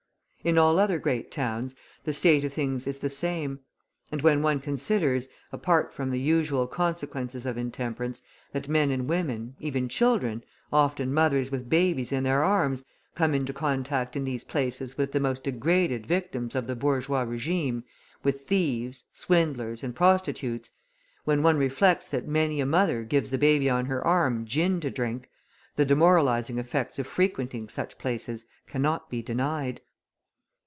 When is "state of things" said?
2.13-2.87